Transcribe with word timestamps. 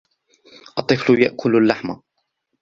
الطفل 0.77 1.19
يأكُل 1.21 1.55
اللحم. 1.57 1.95